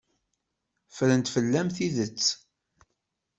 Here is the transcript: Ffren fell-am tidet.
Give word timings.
Ffren 0.89 1.23
fell-am 1.33 1.69
tidet. 1.75 2.23